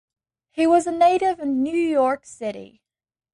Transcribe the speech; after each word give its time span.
He 0.49 0.65
was 0.65 0.87
a 0.87 0.91
native 0.91 1.39
of 1.39 1.47
New 1.47 1.77
York 1.77 2.25
City. 2.25 2.81